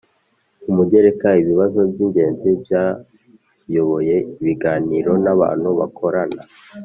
[0.69, 6.41] Umugereka Ibibazo by ingenzi byayoboye ibiganiro n abantu bakorana